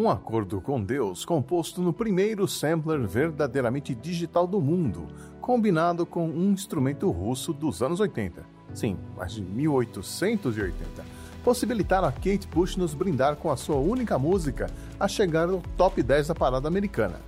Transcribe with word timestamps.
Um 0.00 0.08
Acordo 0.08 0.62
com 0.62 0.82
Deus, 0.82 1.26
composto 1.26 1.82
no 1.82 1.92
primeiro 1.92 2.48
sampler 2.48 3.06
verdadeiramente 3.06 3.94
digital 3.94 4.46
do 4.46 4.58
mundo, 4.58 5.06
combinado 5.42 6.06
com 6.06 6.26
um 6.26 6.52
instrumento 6.52 7.10
russo 7.10 7.52
dos 7.52 7.82
anos 7.82 8.00
80. 8.00 8.42
Sim, 8.72 8.96
mais 9.14 9.34
de 9.34 9.42
1880. 9.42 11.04
Possibilitaram 11.44 12.08
a 12.08 12.12
Kate 12.12 12.48
Bush 12.50 12.76
nos 12.76 12.94
brindar 12.94 13.36
com 13.36 13.50
a 13.50 13.58
sua 13.58 13.76
única 13.76 14.18
música 14.18 14.70
a 14.98 15.06
chegar 15.06 15.50
ao 15.50 15.60
top 15.76 16.02
10 16.02 16.28
da 16.28 16.34
parada 16.34 16.66
americana. 16.66 17.20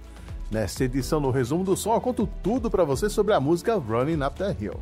Nesta 0.50 0.84
edição 0.84 1.20
do 1.20 1.30
Resumo 1.30 1.64
do 1.64 1.76
Som, 1.76 1.92
eu 1.92 2.00
conto 2.00 2.26
tudo 2.42 2.70
para 2.70 2.84
você 2.84 3.10
sobre 3.10 3.34
a 3.34 3.40
música 3.40 3.74
Running 3.74 4.24
Up 4.24 4.38
That 4.38 4.64
Hill. 4.64 4.80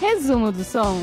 Resumo 0.00 0.50
do 0.50 0.64
som. 0.64 0.96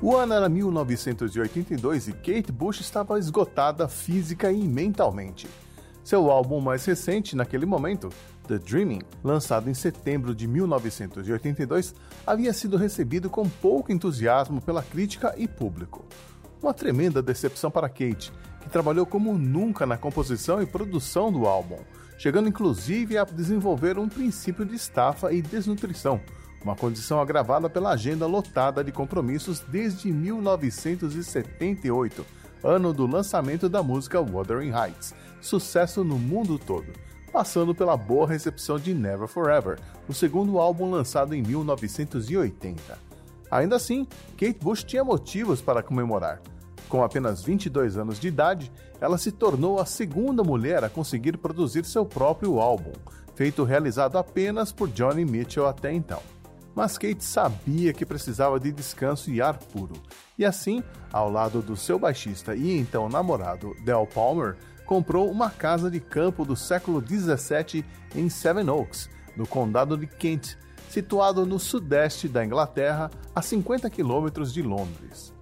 O 0.00 0.14
ano 0.16 0.32
era 0.32 0.48
1982 0.48 2.06
e 2.06 2.12
Kate 2.12 2.52
Bush 2.52 2.80
estava 2.80 3.18
esgotada 3.18 3.88
física 3.88 4.52
e 4.52 4.62
mentalmente. 4.62 5.48
Seu 6.04 6.30
álbum 6.30 6.60
mais 6.60 6.84
recente 6.84 7.34
naquele 7.34 7.66
momento, 7.66 8.10
The 8.48 8.58
Dreaming, 8.58 9.02
lançado 9.22 9.68
em 9.68 9.74
setembro 9.74 10.34
de 10.34 10.48
1982, 10.48 11.94
havia 12.26 12.54
sido 12.54 12.78
recebido 12.78 13.28
com 13.28 13.46
pouco 13.46 13.92
entusiasmo 13.92 14.62
pela 14.62 14.82
crítica 14.82 15.34
e 15.36 15.46
público. 15.46 16.06
Uma 16.62 16.72
tremenda 16.72 17.20
decepção 17.22 17.70
para 17.70 17.90
Kate, 17.90 18.32
que 18.62 18.70
trabalhou 18.70 19.04
como 19.04 19.36
nunca 19.36 19.84
na 19.84 19.98
composição 19.98 20.62
e 20.62 20.66
produção 20.66 21.30
do 21.30 21.46
álbum, 21.46 21.76
chegando 22.16 22.48
inclusive 22.48 23.18
a 23.18 23.24
desenvolver 23.24 23.98
um 23.98 24.08
princípio 24.08 24.64
de 24.64 24.74
estafa 24.74 25.30
e 25.30 25.42
desnutrição, 25.42 26.18
uma 26.64 26.74
condição 26.74 27.20
agravada 27.20 27.68
pela 27.68 27.90
agenda 27.90 28.26
lotada 28.26 28.82
de 28.82 28.90
compromissos 28.90 29.60
desde 29.60 30.10
1978, 30.10 32.24
ano 32.64 32.94
do 32.94 33.06
lançamento 33.06 33.68
da 33.68 33.82
música 33.82 34.20
Wuthering 34.20 34.72
Heights, 34.72 35.14
sucesso 35.38 36.02
no 36.02 36.18
mundo 36.18 36.58
todo, 36.58 36.86
passando 37.38 37.72
pela 37.72 37.96
boa 37.96 38.26
recepção 38.26 38.80
de 38.80 38.92
Never 38.92 39.28
Forever, 39.28 39.78
o 40.08 40.12
segundo 40.12 40.58
álbum 40.58 40.90
lançado 40.90 41.36
em 41.36 41.40
1980. 41.40 42.98
Ainda 43.48 43.76
assim, 43.76 44.08
Kate 44.36 44.58
Bush 44.60 44.82
tinha 44.82 45.04
motivos 45.04 45.62
para 45.62 45.80
comemorar. 45.80 46.42
Com 46.88 47.00
apenas 47.00 47.44
22 47.44 47.96
anos 47.96 48.18
de 48.18 48.26
idade, 48.26 48.72
ela 49.00 49.16
se 49.16 49.30
tornou 49.30 49.78
a 49.78 49.86
segunda 49.86 50.42
mulher 50.42 50.82
a 50.82 50.88
conseguir 50.88 51.36
produzir 51.36 51.84
seu 51.84 52.04
próprio 52.04 52.58
álbum, 52.58 52.90
feito 53.36 53.62
realizado 53.62 54.18
apenas 54.18 54.72
por 54.72 54.88
Johnny 54.88 55.24
Mitchell 55.24 55.68
até 55.68 55.92
então. 55.92 56.20
Mas 56.74 56.98
Kate 56.98 57.24
sabia 57.24 57.92
que 57.92 58.04
precisava 58.04 58.58
de 58.58 58.72
descanso 58.72 59.30
e 59.30 59.40
ar 59.40 59.58
puro, 59.58 59.94
e 60.36 60.44
assim, 60.44 60.82
ao 61.12 61.30
lado 61.30 61.62
do 61.62 61.76
seu 61.76 62.00
baixista 62.00 62.56
e 62.56 62.76
então 62.76 63.08
namorado 63.08 63.76
Del 63.84 64.08
Palmer, 64.08 64.56
comprou 64.88 65.30
uma 65.30 65.50
casa 65.50 65.90
de 65.90 66.00
campo 66.00 66.46
do 66.46 66.56
século 66.56 67.02
17 67.02 67.84
em 68.16 68.30
Seven 68.30 68.70
Oaks, 68.70 69.10
no 69.36 69.46
condado 69.46 69.98
de 69.98 70.06
Kent, 70.06 70.56
situado 70.88 71.44
no 71.44 71.58
sudeste 71.58 72.26
da 72.26 72.42
Inglaterra, 72.42 73.10
a 73.34 73.42
50 73.42 73.90
quilômetros 73.90 74.50
de 74.50 74.62
Londres. 74.62 75.34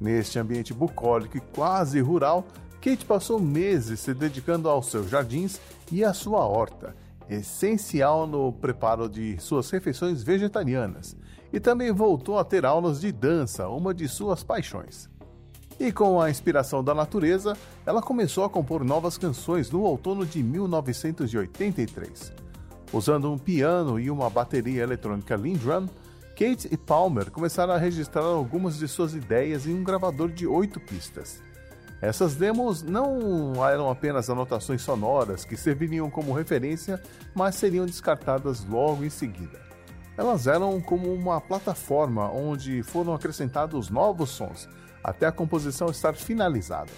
Neste 0.00 0.40
ambiente 0.40 0.74
bucólico 0.74 1.36
e 1.36 1.40
quase 1.40 2.00
rural, 2.00 2.44
Kate 2.82 3.04
passou 3.04 3.38
meses 3.38 4.00
se 4.00 4.12
dedicando 4.12 4.68
aos 4.68 4.90
seus 4.90 5.08
jardins 5.08 5.60
e 5.92 6.04
à 6.04 6.12
sua 6.12 6.44
horta, 6.44 6.96
essencial 7.30 8.26
no 8.26 8.52
preparo 8.52 9.08
de 9.08 9.38
suas 9.38 9.70
refeições 9.70 10.24
vegetarianas, 10.24 11.16
e 11.52 11.60
também 11.60 11.92
voltou 11.92 12.36
a 12.36 12.44
ter 12.44 12.66
aulas 12.66 13.00
de 13.00 13.12
dança, 13.12 13.68
uma 13.68 13.94
de 13.94 14.08
suas 14.08 14.42
paixões. 14.42 15.08
E 15.80 15.92
com 15.92 16.20
a 16.20 16.28
inspiração 16.28 16.82
da 16.82 16.92
natureza, 16.92 17.56
ela 17.86 18.02
começou 18.02 18.44
a 18.44 18.50
compor 18.50 18.82
novas 18.82 19.16
canções 19.16 19.70
no 19.70 19.82
outono 19.82 20.26
de 20.26 20.42
1983. 20.42 22.32
Usando 22.92 23.30
um 23.30 23.38
piano 23.38 24.00
e 24.00 24.10
uma 24.10 24.28
bateria 24.28 24.82
eletrônica 24.82 25.36
Lindrum, 25.36 25.86
Kate 26.30 26.68
e 26.70 26.76
Palmer 26.76 27.30
começaram 27.30 27.74
a 27.74 27.78
registrar 27.78 28.22
algumas 28.22 28.76
de 28.76 28.88
suas 28.88 29.14
ideias 29.14 29.66
em 29.66 29.74
um 29.74 29.84
gravador 29.84 30.30
de 30.30 30.46
oito 30.46 30.80
pistas. 30.80 31.42
Essas 32.00 32.34
demos 32.34 32.82
não 32.82 33.64
eram 33.64 33.90
apenas 33.90 34.30
anotações 34.30 34.82
sonoras 34.82 35.44
que 35.44 35.56
serviriam 35.56 36.08
como 36.10 36.32
referência, 36.32 37.00
mas 37.34 37.56
seriam 37.56 37.86
descartadas 37.86 38.64
logo 38.64 39.04
em 39.04 39.10
seguida. 39.10 39.60
Elas 40.16 40.46
eram 40.48 40.80
como 40.80 41.12
uma 41.12 41.40
plataforma 41.40 42.30
onde 42.30 42.82
foram 42.82 43.14
acrescentados 43.14 43.90
novos 43.90 44.30
sons, 44.30 44.68
até 45.02 45.26
a 45.26 45.32
composição 45.32 45.88
estar 45.88 46.14
finalizada. 46.14 46.90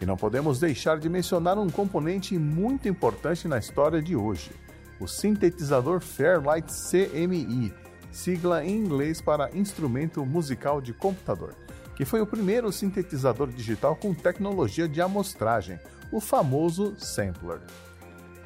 E 0.00 0.06
não 0.06 0.16
podemos 0.16 0.58
deixar 0.58 0.98
de 0.98 1.08
mencionar 1.08 1.58
um 1.58 1.70
componente 1.70 2.36
muito 2.36 2.88
importante 2.88 3.46
na 3.46 3.58
história 3.58 4.02
de 4.02 4.16
hoje: 4.16 4.50
o 4.98 5.06
sintetizador 5.06 6.00
Fairlight 6.00 6.72
CMI, 6.72 7.72
sigla 8.10 8.64
em 8.64 8.76
inglês 8.76 9.20
para 9.20 9.56
Instrumento 9.56 10.26
Musical 10.26 10.80
de 10.80 10.92
Computador, 10.92 11.54
que 11.94 12.04
foi 12.04 12.20
o 12.20 12.26
primeiro 12.26 12.72
sintetizador 12.72 13.48
digital 13.48 13.94
com 13.94 14.12
tecnologia 14.12 14.88
de 14.88 15.00
amostragem, 15.00 15.78
o 16.10 16.20
famoso 16.20 16.94
sampler. 16.98 17.60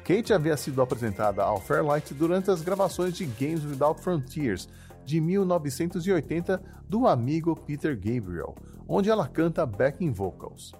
Kate 0.03 0.33
havia 0.33 0.55
sido 0.55 0.81
apresentada 0.81 1.43
ao 1.43 1.59
Fairlight 1.59 2.13
durante 2.13 2.49
as 2.49 2.61
gravações 2.61 3.13
de 3.13 3.25
Games 3.25 3.65
Without 3.65 3.99
Frontiers, 4.01 4.69
de 5.07 5.21
1980 5.21 6.61
do 6.87 7.07
amigo 7.07 7.55
Peter 7.55 7.95
Gabriel, 7.95 8.53
onde 8.85 9.09
ela 9.09 9.25
canta 9.25 9.65
backing 9.65 10.11
vocals. 10.11 10.73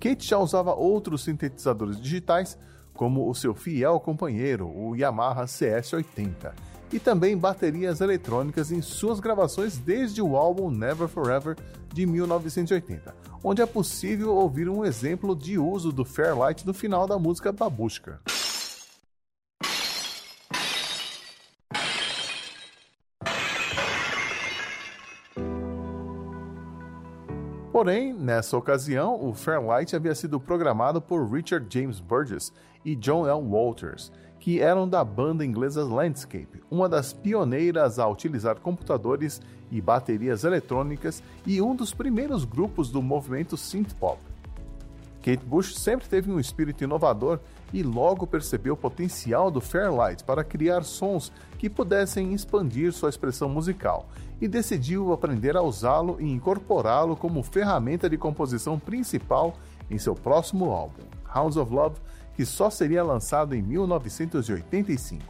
Kate 0.00 0.28
já 0.28 0.36
usava 0.36 0.74
outros 0.74 1.22
sintetizadores 1.22 2.00
digitais, 2.00 2.58
como 2.92 3.30
o 3.30 3.34
seu 3.36 3.54
fiel 3.54 4.00
companheiro, 4.00 4.68
o 4.68 4.96
Yamaha 4.96 5.44
CS80, 5.44 6.52
e 6.92 6.98
também 6.98 7.38
baterias 7.38 8.00
eletrônicas 8.00 8.72
em 8.72 8.82
suas 8.82 9.20
gravações 9.20 9.78
desde 9.78 10.20
o 10.20 10.36
álbum 10.36 10.68
Never 10.68 11.06
Forever 11.06 11.56
de 11.94 12.04
1980, 12.04 13.14
onde 13.44 13.62
é 13.62 13.66
possível 13.66 14.34
ouvir 14.34 14.68
um 14.68 14.84
exemplo 14.84 15.36
de 15.36 15.56
uso 15.56 15.92
do 15.92 16.04
Fairlight 16.04 16.66
no 16.66 16.74
final 16.74 17.06
da 17.06 17.16
música 17.16 17.52
Babushka. 17.52 18.20
Porém, 27.82 28.12
nessa 28.12 28.56
ocasião, 28.56 29.20
o 29.20 29.34
Fairlight 29.34 29.96
havia 29.96 30.14
sido 30.14 30.38
programado 30.38 31.02
por 31.02 31.28
Richard 31.28 31.66
James 31.68 31.98
Burgess 31.98 32.52
e 32.84 32.94
John 32.94 33.26
L. 33.26 33.42
Walters, 33.42 34.12
que 34.38 34.60
eram 34.60 34.88
da 34.88 35.02
banda 35.02 35.44
inglesa 35.44 35.84
Landscape, 35.84 36.62
uma 36.70 36.88
das 36.88 37.12
pioneiras 37.12 37.98
a 37.98 38.06
utilizar 38.06 38.60
computadores 38.60 39.42
e 39.68 39.80
baterias 39.80 40.44
eletrônicas 40.44 41.24
e 41.44 41.60
um 41.60 41.74
dos 41.74 41.92
primeiros 41.92 42.44
grupos 42.44 42.88
do 42.88 43.02
movimento 43.02 43.56
synth-pop. 43.56 44.31
Kate 45.22 45.44
Bush 45.46 45.76
sempre 45.76 46.08
teve 46.08 46.30
um 46.30 46.40
espírito 46.40 46.82
inovador 46.82 47.38
e 47.72 47.82
logo 47.82 48.26
percebeu 48.26 48.74
o 48.74 48.76
potencial 48.76 49.50
do 49.50 49.60
Fairlight 49.60 50.24
para 50.24 50.42
criar 50.42 50.82
sons 50.82 51.32
que 51.58 51.70
pudessem 51.70 52.34
expandir 52.34 52.92
sua 52.92 53.08
expressão 53.08 53.48
musical 53.48 54.08
e 54.40 54.48
decidiu 54.48 55.12
aprender 55.12 55.56
a 55.56 55.62
usá-lo 55.62 56.16
e 56.20 56.28
incorporá-lo 56.28 57.16
como 57.16 57.42
ferramenta 57.44 58.10
de 58.10 58.18
composição 58.18 58.78
principal 58.78 59.54
em 59.88 59.96
seu 59.96 60.16
próximo 60.16 60.72
álbum, 60.72 61.04
Hounds 61.34 61.56
of 61.56 61.72
Love, 61.72 62.00
que 62.34 62.44
só 62.44 62.68
seria 62.68 63.04
lançado 63.04 63.54
em 63.54 63.62
1985. 63.62 65.22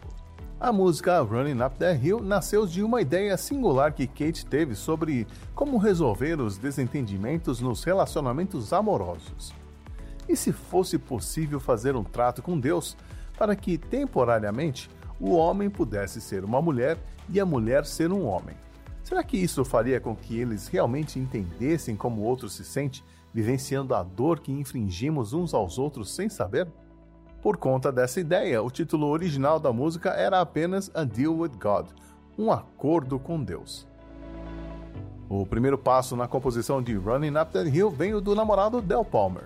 A 0.58 0.72
música 0.72 1.20
Running 1.20 1.60
Up 1.60 1.76
That 1.76 2.06
Hill 2.06 2.20
nasceu 2.20 2.66
de 2.66 2.82
uma 2.82 3.02
ideia 3.02 3.36
singular 3.36 3.92
que 3.92 4.06
Kate 4.06 4.46
teve 4.46 4.74
sobre 4.74 5.26
como 5.54 5.76
resolver 5.76 6.40
os 6.40 6.56
desentendimentos 6.56 7.60
nos 7.60 7.84
relacionamentos 7.84 8.72
amorosos. 8.72 9.61
E 10.28 10.36
se 10.36 10.52
fosse 10.52 10.98
possível 10.98 11.58
fazer 11.58 11.96
um 11.96 12.04
trato 12.04 12.42
com 12.42 12.58
Deus 12.58 12.96
para 13.36 13.56
que, 13.56 13.76
temporariamente, 13.76 14.88
o 15.20 15.34
homem 15.34 15.69
pudesse 15.69 16.20
ser 16.20 16.44
uma 16.44 16.60
mulher 16.60 16.98
e 17.28 17.40
a 17.40 17.46
mulher 17.46 17.84
ser 17.84 18.12
um 18.12 18.24
homem? 18.24 18.56
Será 19.02 19.22
que 19.22 19.36
isso 19.36 19.64
faria 19.64 20.00
com 20.00 20.14
que 20.14 20.38
eles 20.38 20.69
realmente 20.69 21.19
entendessem 21.19 21.96
como 21.96 22.22
o 22.22 22.24
outro 22.24 22.48
se 22.48 22.64
sente, 22.64 23.04
vivenciando 23.34 23.94
a 23.94 24.02
dor 24.02 24.40
que 24.40 24.52
infringimos 24.52 25.32
uns 25.32 25.52
aos 25.52 25.78
outros 25.78 26.14
sem 26.14 26.28
saber? 26.28 26.69
Por 27.42 27.56
conta 27.56 27.90
dessa 27.90 28.20
ideia, 28.20 28.62
o 28.62 28.70
título 28.70 29.08
original 29.08 29.58
da 29.58 29.72
música 29.72 30.10
era 30.10 30.40
apenas 30.40 30.90
A 30.94 31.02
Deal 31.02 31.36
with 31.36 31.52
God, 31.60 31.88
um 32.38 32.52
acordo 32.52 33.19
com 33.19 33.42
Deus. 33.42 33.86
O 35.28 35.44
primeiro 35.44 35.76
passo 35.76 36.14
na 36.14 36.28
composição 36.28 36.80
de 36.80 36.94
Running 36.94 37.36
Up 37.36 37.52
That 37.52 37.69
Hill 37.69 37.90
veio 37.90 38.20
do 38.20 38.34
namorado 38.34 38.80
Del 38.80 39.04
Palmer. 39.04 39.44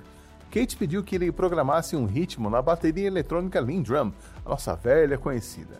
Kate 0.50 0.76
pediu 0.76 1.02
que 1.02 1.14
ele 1.14 1.32
programasse 1.32 1.96
um 1.96 2.06
ritmo 2.06 2.48
na 2.48 2.62
bateria 2.62 3.06
eletrônica 3.06 3.60
Lindrum, 3.60 4.12
a 4.44 4.50
nossa 4.50 4.74
velha 4.74 5.18
conhecida. 5.18 5.78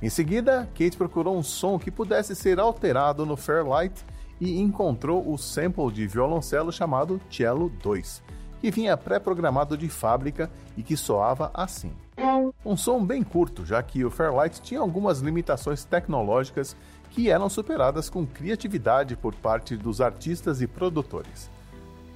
Em 0.00 0.08
seguida, 0.08 0.68
Kate 0.74 0.96
procurou 0.96 1.36
um 1.36 1.42
som 1.42 1.78
que 1.78 1.90
pudesse 1.90 2.34
ser 2.34 2.58
alterado 2.60 3.24
no 3.24 3.36
Fairlight 3.36 4.04
e 4.40 4.60
encontrou 4.60 5.30
o 5.30 5.38
sample 5.38 5.90
de 5.90 6.06
violoncelo 6.06 6.70
chamado 6.70 7.20
Cello 7.30 7.70
2, 7.82 8.22
que 8.60 8.70
vinha 8.70 8.96
pré-programado 8.96 9.76
de 9.76 9.88
fábrica 9.88 10.50
e 10.76 10.82
que 10.82 10.96
soava 10.96 11.50
assim. 11.54 11.92
Um 12.64 12.76
som 12.76 13.04
bem 13.04 13.22
curto, 13.22 13.64
já 13.64 13.82
que 13.82 14.04
o 14.04 14.10
Fairlight 14.10 14.60
tinha 14.60 14.80
algumas 14.80 15.20
limitações 15.20 15.84
tecnológicas 15.84 16.76
que 17.10 17.30
eram 17.30 17.48
superadas 17.48 18.10
com 18.10 18.26
criatividade 18.26 19.16
por 19.16 19.34
parte 19.34 19.76
dos 19.76 20.00
artistas 20.00 20.60
e 20.60 20.66
produtores. 20.66 21.50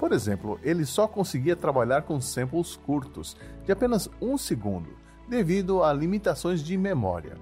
Por 0.00 0.12
exemplo, 0.12 0.58
ele 0.62 0.86
só 0.86 1.06
conseguia 1.06 1.54
trabalhar 1.54 2.00
com 2.02 2.18
samples 2.22 2.74
curtos, 2.74 3.36
de 3.66 3.70
apenas 3.70 4.08
um 4.18 4.38
segundo, 4.38 4.88
devido 5.28 5.84
a 5.84 5.92
limitações 5.92 6.62
de 6.62 6.74
memória. 6.78 7.36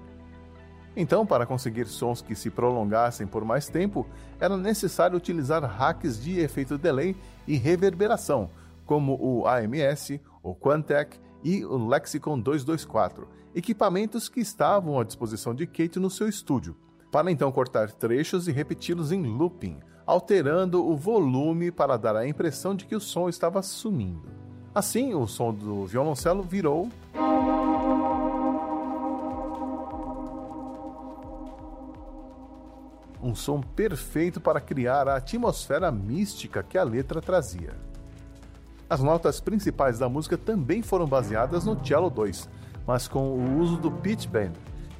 Então, 0.93 1.25
para 1.25 1.45
conseguir 1.45 1.85
sons 1.85 2.21
que 2.21 2.35
se 2.35 2.49
prolongassem 2.49 3.25
por 3.25 3.45
mais 3.45 3.69
tempo, 3.69 4.05
era 4.41 4.57
necessário 4.57 5.15
utilizar 5.15 5.63
hacks 5.63 6.21
de 6.21 6.41
efeito 6.41 6.77
delay 6.77 7.15
e 7.47 7.55
reverberação, 7.55 8.49
como 8.85 9.17
o 9.21 9.47
AMS, 9.47 10.19
o 10.43 10.53
Quantec 10.53 11.17
e 11.41 11.63
o 11.63 11.87
Lexicon 11.87 12.37
224, 12.37 13.25
equipamentos 13.55 14.27
que 14.27 14.41
estavam 14.41 14.99
à 14.99 15.05
disposição 15.05 15.55
de 15.55 15.65
Kate 15.65 15.97
no 15.97 16.09
seu 16.09 16.27
estúdio, 16.27 16.75
para 17.09 17.31
então 17.31 17.49
cortar 17.53 17.89
trechos 17.89 18.49
e 18.49 18.51
repeti-los 18.51 19.13
em 19.13 19.25
looping, 19.25 19.79
alterando 20.09 20.83
o 20.83 20.97
volume 20.97 21.69
para 21.69 21.95
dar 21.95 22.15
a 22.15 22.27
impressão 22.27 22.73
de 22.73 22.83
que 22.85 22.95
o 22.95 22.99
som 22.99 23.29
estava 23.29 23.61
sumindo. 23.61 24.27
Assim, 24.73 25.13
o 25.13 25.27
som 25.27 25.53
do 25.53 25.85
violoncelo 25.85 26.41
virou 26.41 26.89
um 33.21 33.35
som 33.35 33.61
perfeito 33.61 34.41
para 34.41 34.59
criar 34.59 35.07
a 35.07 35.17
atmosfera 35.17 35.91
mística 35.91 36.63
que 36.63 36.79
a 36.79 36.83
letra 36.83 37.21
trazia. 37.21 37.75
As 38.89 39.01
notas 39.01 39.39
principais 39.39 39.99
da 39.99 40.09
música 40.09 40.39
também 40.39 40.81
foram 40.81 41.05
baseadas 41.05 41.65
no 41.65 41.79
Cello 41.85 42.09
2, 42.09 42.49
mas 42.87 43.07
com 43.07 43.29
o 43.29 43.59
uso 43.59 43.77
do 43.77 43.91
pitch 43.91 44.25
bend, 44.25 44.57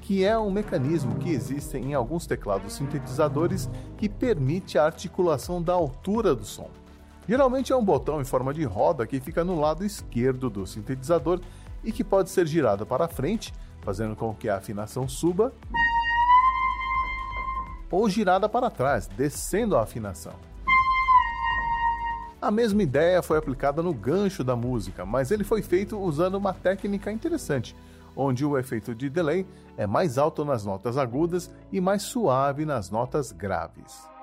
que 0.09 0.25
é 0.25 0.35
um 0.35 0.49
mecanismo 0.49 1.19
que 1.19 1.29
existe 1.29 1.77
em 1.77 1.93
alguns 1.93 2.25
teclados 2.25 2.73
sintetizadores 2.73 3.69
que 3.95 4.09
permite 4.09 4.75
a 4.75 4.85
articulação 4.85 5.61
da 5.61 5.73
altura 5.73 6.33
do 6.33 6.43
som. 6.43 6.67
Geralmente 7.27 7.71
é 7.71 7.75
um 7.75 7.85
botão 7.85 8.19
em 8.19 8.25
forma 8.25 8.51
de 8.51 8.63
roda 8.63 9.05
que 9.05 9.19
fica 9.19 9.43
no 9.43 9.59
lado 9.59 9.85
esquerdo 9.85 10.49
do 10.49 10.65
sintetizador 10.65 11.39
e 11.83 11.91
que 11.91 12.03
pode 12.03 12.31
ser 12.31 12.47
girado 12.47 12.87
para 12.87 13.07
frente, 13.07 13.53
fazendo 13.83 14.15
com 14.15 14.33
que 14.33 14.49
a 14.49 14.57
afinação 14.57 15.07
suba, 15.07 15.53
ou 17.91 18.09
girada 18.09 18.49
para 18.49 18.71
trás, 18.71 19.05
descendo 19.05 19.77
a 19.77 19.83
afinação. 19.83 20.33
A 22.41 22.49
mesma 22.49 22.81
ideia 22.81 23.21
foi 23.21 23.37
aplicada 23.37 23.83
no 23.83 23.93
gancho 23.93 24.43
da 24.43 24.55
música, 24.55 25.05
mas 25.05 25.29
ele 25.29 25.43
foi 25.43 25.61
feito 25.61 25.99
usando 25.99 26.33
uma 26.33 26.51
técnica 26.51 27.11
interessante, 27.11 27.75
onde 28.19 28.45
o 28.45 28.57
efeito 28.57 28.93
de 28.93 29.09
delay 29.09 29.47
é 29.77 29.87
mais 29.87 30.17
alto 30.17 30.43
nas 30.43 30.65
notas 30.65 30.97
agudas 30.97 31.49
e 31.71 31.79
mais 31.79 32.03
suave 32.03 32.65
nas 32.65 32.89
notas 32.89 33.31
graves. 33.31 34.18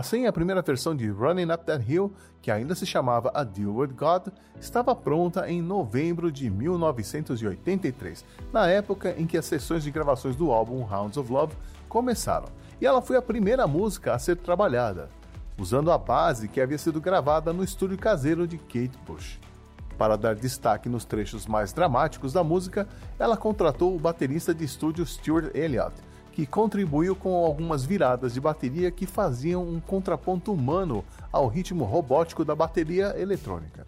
Assim, 0.00 0.24
a 0.24 0.32
primeira 0.32 0.62
versão 0.62 0.96
de 0.96 1.10
Running 1.10 1.52
Up 1.52 1.62
That 1.66 1.84
Hill, 1.86 2.10
que 2.40 2.50
ainda 2.50 2.74
se 2.74 2.86
chamava 2.86 3.30
A 3.34 3.44
Deal 3.44 3.74
With 3.74 3.88
God, 3.88 4.28
estava 4.58 4.96
pronta 4.96 5.46
em 5.46 5.60
novembro 5.60 6.32
de 6.32 6.48
1983, 6.48 8.24
na 8.50 8.66
época 8.66 9.14
em 9.18 9.26
que 9.26 9.36
as 9.36 9.44
sessões 9.44 9.82
de 9.82 9.90
gravações 9.90 10.36
do 10.36 10.50
álbum 10.50 10.90
Hounds 10.90 11.18
of 11.18 11.30
Love 11.30 11.54
começaram, 11.86 12.48
e 12.80 12.86
ela 12.86 13.02
foi 13.02 13.18
a 13.18 13.20
primeira 13.20 13.66
música 13.66 14.14
a 14.14 14.18
ser 14.18 14.38
trabalhada, 14.38 15.10
usando 15.58 15.92
a 15.92 15.98
base 15.98 16.48
que 16.48 16.62
havia 16.62 16.78
sido 16.78 16.98
gravada 16.98 17.52
no 17.52 17.62
estúdio 17.62 17.98
caseiro 17.98 18.48
de 18.48 18.56
Kate 18.56 18.98
Bush. 19.06 19.38
Para 19.98 20.16
dar 20.16 20.34
destaque 20.34 20.88
nos 20.88 21.04
trechos 21.04 21.46
mais 21.46 21.74
dramáticos 21.74 22.32
da 22.32 22.42
música, 22.42 22.88
ela 23.18 23.36
contratou 23.36 23.94
o 23.94 24.00
baterista 24.00 24.54
de 24.54 24.64
estúdio 24.64 25.04
Stuart 25.04 25.54
Elliott, 25.54 25.92
que 26.40 26.46
contribuiu 26.46 27.14
com 27.14 27.44
algumas 27.44 27.84
viradas 27.84 28.32
de 28.32 28.40
bateria 28.40 28.90
que 28.90 29.04
faziam 29.04 29.62
um 29.62 29.78
contraponto 29.78 30.50
humano 30.50 31.04
ao 31.30 31.46
ritmo 31.46 31.84
robótico 31.84 32.46
da 32.46 32.54
bateria 32.54 33.14
eletrônica. 33.18 33.84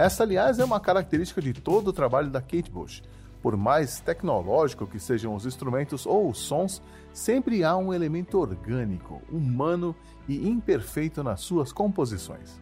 Essa, 0.00 0.22
aliás, 0.22 0.58
é 0.58 0.64
uma 0.64 0.80
característica 0.80 1.42
de 1.42 1.52
todo 1.52 1.88
o 1.88 1.92
trabalho 1.92 2.30
da 2.30 2.40
Kate 2.40 2.70
Bush. 2.70 3.02
Por 3.42 3.54
mais 3.54 4.00
tecnológico 4.00 4.86
que 4.86 4.98
sejam 4.98 5.34
os 5.34 5.44
instrumentos 5.44 6.06
ou 6.06 6.30
os 6.30 6.38
sons, 6.38 6.80
sempre 7.12 7.62
há 7.62 7.76
um 7.76 7.92
elemento 7.92 8.38
orgânico, 8.38 9.20
humano 9.30 9.94
e 10.26 10.48
imperfeito 10.48 11.22
nas 11.22 11.42
suas 11.42 11.70
composições. 11.70 12.58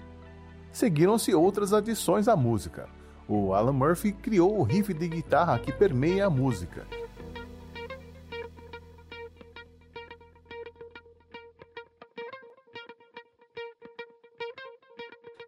Seguiram-se 0.73 1.33
outras 1.33 1.73
adições 1.73 2.26
à 2.26 2.35
música. 2.35 2.88
O 3.28 3.54
Alan 3.54 3.73
Murphy 3.73 4.11
criou 4.11 4.59
o 4.59 4.64
riff 4.64 4.92
de 4.92 5.07
guitarra 5.07 5.61
que 5.61 5.71
permeia 5.71 6.26
a 6.26 6.30
música, 6.30 6.88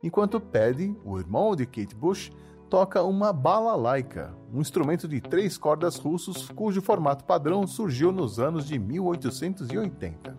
enquanto 0.03 0.41
Paddy, 0.41 0.97
o 1.05 1.19
irmão 1.19 1.55
de 1.55 1.67
Kate 1.67 1.95
Bush, 1.95 2.31
toca 2.69 3.03
uma 3.03 3.33
balalaika, 3.33 4.33
um 4.53 4.61
instrumento 4.61 5.09
de 5.09 5.21
três 5.21 5.59
cordas 5.59 5.97
russos 5.97 6.49
cujo 6.49 6.81
formato 6.81 7.25
padrão 7.25 7.67
surgiu 7.67 8.13
nos 8.13 8.39
anos 8.39 8.67
de 8.67 8.79
1880. 8.79 10.37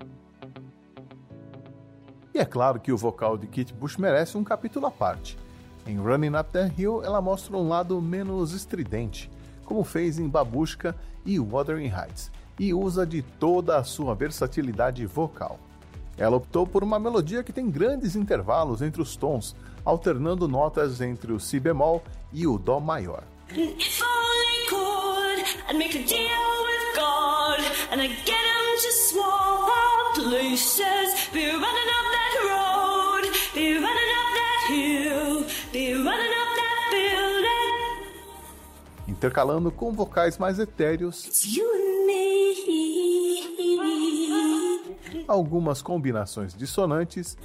E 2.34 2.40
é 2.40 2.46
claro 2.46 2.80
que 2.80 2.94
o 2.94 2.98
vocal 2.98 3.38
de 3.38 3.48
Kate 3.48 3.74
Bush 3.74 3.98
merece 3.98 4.38
um 4.38 4.44
capítulo 4.44 4.86
à 4.86 4.92
parte. 4.92 5.38
Em 5.86 5.98
Running 5.98 6.38
Up 6.38 6.50
the 6.52 6.72
Hill, 6.78 7.04
ela 7.04 7.22
mostra 7.22 7.58
um 7.58 7.68
lado 7.68 8.02
menos 8.02 8.54
estridente, 8.54 9.30
como 9.66 9.84
fez 9.84 10.18
em 10.18 10.30
Babushka 10.30 10.96
e 11.26 11.38
Wuthering 11.38 11.92
Heights, 11.92 12.32
e 12.58 12.74
usa 12.74 13.06
de 13.06 13.22
toda 13.22 13.78
a 13.78 13.84
sua 13.84 14.16
versatilidade 14.16 15.06
vocal. 15.06 15.60
Ela 16.18 16.38
optou 16.38 16.68
por 16.68 16.84
uma 16.84 17.00
melodia 17.00 17.44
que 17.44 17.54
tem 17.54 17.70
grandes 17.70 18.16
intervalos 18.16 18.82
entre 18.82 19.02
os 19.02 19.16
tons, 19.16 19.56
alternando 19.84 20.48
notas 20.48 21.02
entre 21.02 21.32
o 21.32 21.40
si 21.40 21.60
bemol 21.60 22.04
e 22.32 22.46
o 22.46 22.58
dó 22.58 22.80
maior. 22.80 23.24
Intercalando 39.08 39.72
com 39.72 39.92
vocais 39.92 40.38
mais 40.38 40.58
etéreos 40.58 41.28
algumas 45.32 45.82
combinações 45.82 46.54
dissonantes 46.54 47.38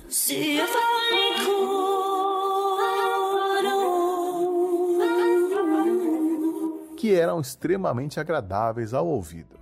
que 6.96 7.14
eram 7.14 7.40
extremamente 7.40 8.18
agradáveis 8.18 8.92
ao 8.92 9.06
ouvido. 9.06 9.56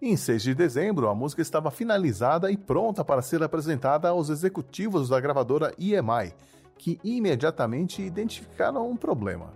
Em 0.00 0.16
6 0.16 0.40
de 0.40 0.54
dezembro, 0.54 1.08
a 1.08 1.14
música 1.16 1.42
estava 1.42 1.68
finalizada 1.68 2.48
e 2.48 2.56
pronta 2.56 3.04
para 3.04 3.20
ser 3.20 3.42
apresentada 3.42 4.08
aos 4.08 4.30
executivos 4.30 5.08
da 5.08 5.18
gravadora 5.18 5.74
EMI, 5.76 6.32
que 6.78 7.00
imediatamente 7.02 8.02
identificaram 8.02 8.88
um 8.88 8.96
problema: 8.96 9.52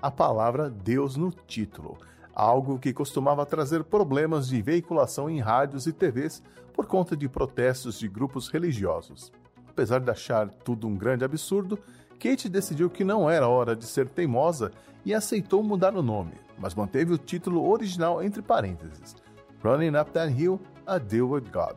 a 0.00 0.10
palavra 0.10 0.68
Deus 0.70 1.16
no 1.16 1.30
título, 1.30 1.96
algo 2.34 2.78
que 2.78 2.92
costumava 2.92 3.46
trazer 3.46 3.84
problemas 3.84 4.48
de 4.48 4.60
veiculação 4.60 5.30
em 5.30 5.40
rádios 5.40 5.86
e 5.86 5.92
TVs 5.92 6.42
por 6.72 6.86
conta 6.86 7.16
de 7.16 7.28
protestos 7.28 7.98
de 7.98 8.08
grupos 8.08 8.48
religiosos. 8.48 9.32
Apesar 9.68 10.00
de 10.00 10.10
achar 10.10 10.48
tudo 10.48 10.86
um 10.86 10.96
grande 10.96 11.24
absurdo, 11.24 11.78
Kate 12.18 12.48
decidiu 12.48 12.88
que 12.88 13.04
não 13.04 13.28
era 13.28 13.48
hora 13.48 13.76
de 13.76 13.86
ser 13.86 14.08
teimosa 14.08 14.72
e 15.04 15.12
aceitou 15.14 15.62
mudar 15.62 15.94
o 15.94 16.02
nome, 16.02 16.32
mas 16.58 16.74
manteve 16.74 17.12
o 17.12 17.18
título 17.18 17.68
original 17.68 18.22
entre 18.22 18.42
parênteses: 18.42 19.14
Running 19.62 19.96
Up 19.96 20.10
That 20.12 20.32
Hill, 20.32 20.60
A 20.86 20.98
Deal 20.98 21.28
with 21.28 21.44
God. 21.52 21.76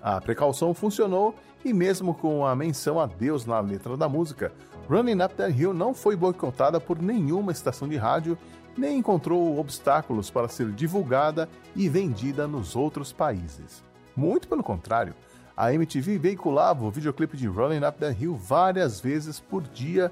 A 0.00 0.20
precaução 0.20 0.74
funcionou 0.74 1.34
e, 1.64 1.72
mesmo 1.72 2.14
com 2.14 2.46
a 2.46 2.54
menção 2.54 2.98
a 2.98 3.06
Deus 3.06 3.46
na 3.46 3.60
letra 3.60 3.96
da 3.96 4.08
música, 4.08 4.52
Running 4.88 5.22
Up 5.22 5.34
That 5.34 5.52
Hill 5.52 5.72
não 5.72 5.94
foi 5.94 6.16
boicotada 6.16 6.80
por 6.80 7.00
nenhuma 7.00 7.52
estação 7.52 7.88
de 7.88 7.96
rádio 7.96 8.36
nem 8.76 8.98
encontrou 8.98 9.58
obstáculos 9.58 10.30
para 10.30 10.48
ser 10.48 10.70
divulgada 10.72 11.48
e 11.76 11.88
vendida 11.88 12.46
nos 12.46 12.74
outros 12.74 13.12
países. 13.12 13.82
Muito 14.16 14.48
pelo 14.48 14.62
contrário, 14.62 15.14
a 15.56 15.72
MTV 15.72 16.18
veiculava 16.18 16.84
o 16.84 16.90
videoclipe 16.90 17.36
de 17.36 17.46
Running 17.46 17.84
Up 17.86 17.98
That 17.98 18.22
Hill 18.22 18.34
várias 18.34 19.00
vezes 19.00 19.38
por 19.38 19.62
dia, 19.62 20.10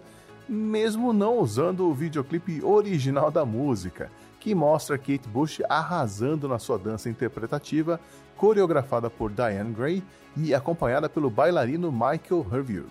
mesmo 0.49 1.13
não 1.13 1.39
usando 1.39 1.87
o 1.87 1.95
videoclipe 1.95 2.63
original 2.63 3.31
da 3.31 3.45
música, 3.45 4.11
que 4.39 4.55
mostra 4.55 4.99
Kate 4.99 5.29
Bush 5.29 5.61
arrasando 5.69 6.49
na 6.49 6.59
sua 6.59 6.79
dança 6.79 7.09
interpretativa, 7.09 8.01
coreografada 8.41 9.11
por 9.11 9.31
Diane 9.31 9.71
Gray 9.71 10.03
e 10.35 10.55
acompanhada 10.55 11.11
pelo 11.11 11.29
bailarino 11.29 11.93
Michael 11.93 12.47
Hervieux. 12.51 12.89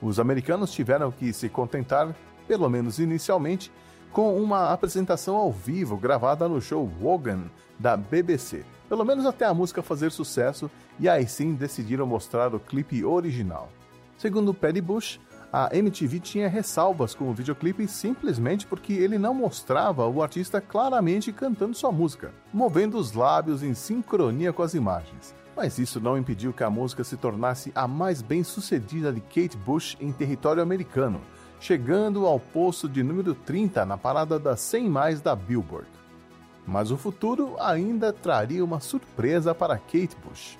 Os 0.00 0.18
americanos 0.18 0.72
tiveram 0.72 1.12
que 1.12 1.34
se 1.34 1.50
contentar, 1.50 2.16
pelo 2.48 2.66
menos 2.70 2.98
inicialmente, 2.98 3.70
com 4.10 4.42
uma 4.42 4.72
apresentação 4.72 5.36
ao 5.36 5.52
vivo 5.52 5.98
gravada 5.98 6.48
no 6.48 6.62
show 6.62 6.90
Wogan 6.98 7.42
da 7.78 7.94
BBC, 7.94 8.64
pelo 8.88 9.04
menos 9.04 9.26
até 9.26 9.44
a 9.44 9.52
música 9.52 9.82
fazer 9.82 10.10
sucesso, 10.10 10.70
e 10.98 11.10
aí 11.10 11.28
sim 11.28 11.52
decidiram 11.52 12.06
mostrar 12.06 12.54
o 12.54 12.58
clipe 12.58 13.04
original. 13.04 13.68
Segundo 14.16 14.54
Paddy 14.54 14.80
Bush, 14.80 15.20
a 15.52 15.68
MTV 15.76 16.20
tinha 16.20 16.48
ressalvas 16.48 17.14
com 17.14 17.28
o 17.28 17.34
videoclipe 17.34 17.88
simplesmente 17.88 18.66
porque 18.66 18.92
ele 18.92 19.18
não 19.18 19.34
mostrava 19.34 20.06
o 20.06 20.22
artista 20.22 20.60
claramente 20.60 21.32
cantando 21.32 21.74
sua 21.74 21.90
música, 21.90 22.32
movendo 22.52 22.96
os 22.96 23.12
lábios 23.12 23.62
em 23.62 23.74
sincronia 23.74 24.52
com 24.52 24.62
as 24.62 24.74
imagens. 24.74 25.34
Mas 25.56 25.78
isso 25.78 26.00
não 26.00 26.16
impediu 26.16 26.52
que 26.52 26.62
a 26.62 26.70
música 26.70 27.02
se 27.02 27.16
tornasse 27.16 27.72
a 27.74 27.88
mais 27.88 28.22
bem 28.22 28.44
sucedida 28.44 29.12
de 29.12 29.20
Kate 29.20 29.56
Bush 29.56 29.96
em 30.00 30.12
território 30.12 30.62
americano, 30.62 31.20
chegando 31.58 32.26
ao 32.26 32.38
posto 32.38 32.88
de 32.88 33.02
número 33.02 33.34
30 33.34 33.84
na 33.84 33.98
parada 33.98 34.38
das 34.38 34.60
100 34.60 34.88
mais 34.88 35.20
da 35.20 35.34
Billboard. 35.34 35.88
Mas 36.64 36.92
o 36.92 36.96
futuro 36.96 37.56
ainda 37.58 38.12
traria 38.12 38.64
uma 38.64 38.78
surpresa 38.78 39.52
para 39.52 39.76
Kate 39.76 40.16
Bush. 40.24 40.56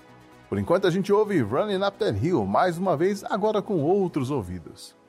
Por 0.50 0.58
enquanto 0.58 0.88
a 0.88 0.90
gente 0.90 1.12
ouve 1.12 1.40
Running 1.42 1.84
Up 1.86 1.96
That 1.96 2.18
Hill 2.26 2.44
mais 2.44 2.76
uma 2.76 2.96
vez, 2.96 3.22
agora 3.22 3.62
com 3.62 3.84
outros 3.84 4.32
ouvidos. 4.32 4.99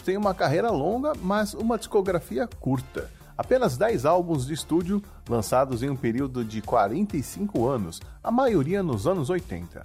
Tem 0.00 0.16
uma 0.16 0.34
carreira 0.34 0.70
longa, 0.70 1.12
mas 1.22 1.54
uma 1.54 1.78
discografia 1.78 2.46
curta. 2.46 3.10
Apenas 3.36 3.76
10 3.76 4.04
álbuns 4.04 4.46
de 4.46 4.52
estúdio 4.52 5.02
lançados 5.28 5.82
em 5.82 5.88
um 5.88 5.96
período 5.96 6.44
de 6.44 6.60
45 6.60 7.66
anos, 7.66 8.00
a 8.22 8.30
maioria 8.30 8.82
nos 8.82 9.06
anos 9.06 9.30
80. 9.30 9.82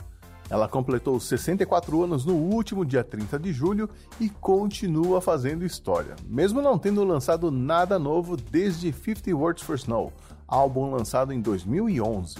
Ela 0.49 0.67
completou 0.67 1.19
64 1.19 2.03
anos 2.03 2.25
no 2.25 2.35
último 2.35 2.85
dia 2.85 3.03
30 3.03 3.39
de 3.39 3.51
julho 3.51 3.89
e 4.19 4.29
continua 4.29 5.21
fazendo 5.21 5.65
história, 5.65 6.15
mesmo 6.27 6.61
não 6.61 6.77
tendo 6.77 7.03
lançado 7.03 7.49
nada 7.49 7.97
novo 7.97 8.37
desde 8.37 8.91
50 8.91 9.35
Words 9.35 9.63
for 9.63 9.75
Snow, 9.75 10.13
álbum 10.47 10.91
lançado 10.91 11.33
em 11.33 11.41
2011, 11.41 12.35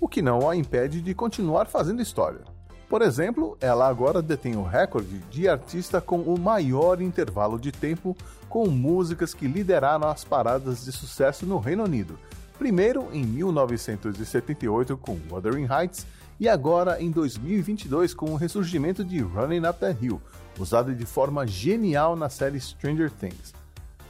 o 0.00 0.06
que 0.06 0.22
não 0.22 0.48
a 0.48 0.54
impede 0.54 1.00
de 1.00 1.14
continuar 1.14 1.66
fazendo 1.66 2.02
história. 2.02 2.57
Por 2.88 3.02
exemplo, 3.02 3.56
ela 3.60 3.86
agora 3.86 4.22
detém 4.22 4.56
o 4.56 4.62
recorde 4.62 5.18
de 5.30 5.46
artista 5.46 6.00
com 6.00 6.20
o 6.20 6.38
maior 6.38 7.02
intervalo 7.02 7.58
de 7.58 7.70
tempo 7.70 8.16
com 8.48 8.66
músicas 8.66 9.34
que 9.34 9.46
lideraram 9.46 10.08
as 10.08 10.24
paradas 10.24 10.84
de 10.84 10.90
sucesso 10.90 11.44
no 11.44 11.58
Reino 11.58 11.84
Unido. 11.84 12.18
Primeiro 12.58 13.08
em 13.12 13.24
1978 13.24 14.96
com 14.96 15.18
Wuthering 15.30 15.68
Heights 15.70 16.06
e 16.40 16.48
agora 16.48 17.00
em 17.00 17.10
2022 17.10 18.14
com 18.14 18.32
o 18.32 18.36
ressurgimento 18.36 19.04
de 19.04 19.20
Running 19.20 19.66
Up 19.66 19.78
the 19.78 19.94
Hill, 20.00 20.20
usado 20.58 20.94
de 20.94 21.04
forma 21.04 21.46
genial 21.46 22.16
na 22.16 22.30
série 22.30 22.58
Stranger 22.58 23.10
Things. 23.10 23.52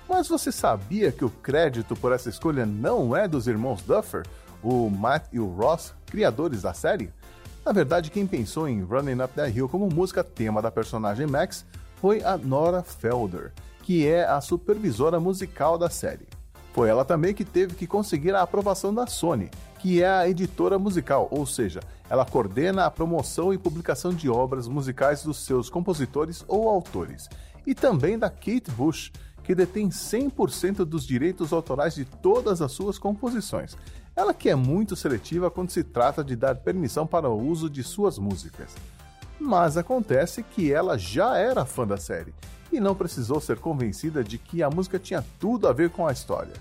Mas 0.08 0.28
você 0.28 0.52
sabia 0.52 1.10
que 1.10 1.24
o 1.24 1.30
crédito 1.30 1.96
por 1.96 2.12
essa 2.12 2.30
escolha 2.30 2.64
não 2.64 3.14
é 3.14 3.26
dos 3.26 3.48
irmãos 3.48 3.82
Duffer, 3.82 4.24
o 4.62 4.88
Matt 4.88 5.26
e 5.32 5.40
o 5.40 5.46
Ross, 5.46 5.94
criadores 6.06 6.62
da 6.62 6.72
série? 6.72 7.12
Na 7.68 7.72
verdade, 7.74 8.10
quem 8.10 8.26
pensou 8.26 8.66
em 8.66 8.82
Running 8.82 9.22
Up 9.22 9.34
That 9.34 9.54
Hill 9.54 9.68
como 9.68 9.90
música 9.90 10.24
tema 10.24 10.62
da 10.62 10.70
personagem 10.70 11.26
Max 11.26 11.66
foi 11.96 12.22
a 12.22 12.34
Nora 12.34 12.82
Felder, 12.82 13.52
que 13.82 14.08
é 14.08 14.24
a 14.24 14.40
supervisora 14.40 15.20
musical 15.20 15.76
da 15.76 15.90
série. 15.90 16.26
Foi 16.72 16.88
ela 16.88 17.04
também 17.04 17.34
que 17.34 17.44
teve 17.44 17.74
que 17.74 17.86
conseguir 17.86 18.34
a 18.34 18.40
aprovação 18.40 18.94
da 18.94 19.06
Sony, 19.06 19.50
que 19.80 20.02
é 20.02 20.08
a 20.08 20.26
editora 20.26 20.78
musical, 20.78 21.28
ou 21.30 21.44
seja, 21.44 21.80
ela 22.08 22.24
coordena 22.24 22.86
a 22.86 22.90
promoção 22.90 23.52
e 23.52 23.58
publicação 23.58 24.14
de 24.14 24.30
obras 24.30 24.66
musicais 24.66 25.22
dos 25.22 25.44
seus 25.44 25.68
compositores 25.68 26.42
ou 26.48 26.70
autores, 26.70 27.28
e 27.66 27.74
também 27.74 28.18
da 28.18 28.30
Kate 28.30 28.70
Bush, 28.70 29.12
que 29.48 29.54
detém 29.54 29.88
100% 29.88 30.84
dos 30.84 31.06
direitos 31.06 31.54
autorais 31.54 31.94
de 31.94 32.04
todas 32.04 32.60
as 32.60 32.70
suas 32.70 32.98
composições. 32.98 33.78
Ela 34.14 34.34
que 34.34 34.50
é 34.50 34.54
muito 34.54 34.94
seletiva 34.94 35.50
quando 35.50 35.70
se 35.70 35.82
trata 35.82 36.22
de 36.22 36.36
dar 36.36 36.56
permissão 36.56 37.06
para 37.06 37.30
o 37.30 37.48
uso 37.48 37.70
de 37.70 37.82
suas 37.82 38.18
músicas. 38.18 38.74
Mas 39.40 39.78
acontece 39.78 40.42
que 40.42 40.70
ela 40.70 40.98
já 40.98 41.38
era 41.38 41.64
fã 41.64 41.86
da 41.86 41.96
série 41.96 42.34
e 42.70 42.78
não 42.78 42.94
precisou 42.94 43.40
ser 43.40 43.58
convencida 43.58 44.22
de 44.22 44.36
que 44.36 44.62
a 44.62 44.68
música 44.68 44.98
tinha 44.98 45.24
tudo 45.40 45.66
a 45.66 45.72
ver 45.72 45.88
com 45.88 46.06
a 46.06 46.12
história. 46.12 46.52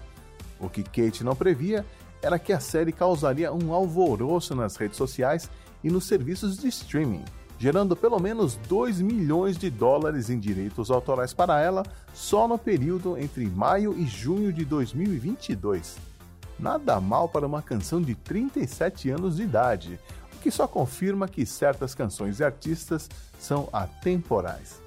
O 0.58 0.69
que 0.69 0.82
Kate 0.82 1.26
não 1.26 1.36
previa 1.36 1.86
era 2.21 2.39
que 2.39 2.54
a 2.54 2.60
série 2.62 2.93
causaria 2.93 3.52
um 3.52 3.73
alvoroço 3.73 4.56
nas 4.56 4.78
redes 4.78 4.95
sociais 4.95 5.50
e 5.84 5.89
nos 5.89 6.06
serviços 6.06 6.58
de 6.58 6.69
streaming 6.69 7.26
gerando 7.60 7.96
pelo 7.96 8.20
menos 8.20 8.56
2 8.67 9.02
milhões 9.02 9.58
de 9.58 9.70
dólares 9.70 10.30
em 10.30 10.39
direitos 10.39 10.91
autorais 10.91 11.34
para 11.34 11.60
ela 11.62 11.84
só 12.13 12.48
no 12.48 12.58
período 12.58 13.17
entre 13.17 13.46
maio 13.48 13.98
e 13.98 14.06
junho 14.06 14.54
de 14.54 14.63
2022. 14.63 15.98
Nada 16.60 17.00
mal 17.00 17.30
para 17.30 17.46
uma 17.46 17.62
canção 17.62 18.02
de 18.02 18.15
37 18.15 19.10
anos 19.10 19.38
de 19.38 19.43
idade, 19.43 20.00
o 20.36 20.39
que 20.39 20.52
só 20.52 20.67
confirma 20.67 21.28
que 21.28 21.46
certas 21.46 21.93
canções 21.93 22.39
e 22.39 22.43
artistas 22.43 23.10
são 23.39 23.70
atemporais. 23.72 24.82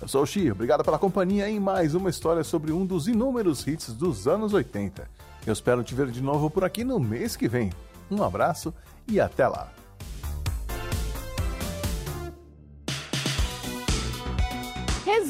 Eu 0.00 0.08
sou 0.08 0.22
o 0.22 0.26
Xi, 0.26 0.50
obrigado 0.50 0.84
pela 0.84 0.98
companhia 0.98 1.48
em 1.48 1.60
mais 1.60 1.94
uma 1.94 2.08
história 2.08 2.42
sobre 2.42 2.72
um 2.72 2.86
dos 2.86 3.06
inúmeros 3.06 3.66
hits 3.66 3.92
dos 3.92 4.26
anos 4.26 4.54
80. 4.54 5.06
Eu 5.46 5.52
espero 5.52 5.82
te 5.82 5.94
ver 5.94 6.10
de 6.10 6.22
novo 6.22 6.48
por 6.48 6.64
aqui 6.64 6.84
no 6.84 6.98
mês 6.98 7.36
que 7.36 7.48
vem. 7.48 7.70
Um 8.10 8.22
abraço 8.22 8.72
e 9.06 9.20
até 9.20 9.46
lá! 9.46 9.79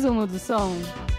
Resumo 0.01 0.27
do 0.27 0.39
som. 0.39 1.10